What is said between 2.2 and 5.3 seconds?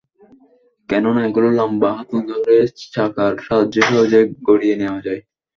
ধরে চাকার সাহায্যে সহজেই গড়িয়ে নেওয়া যায়।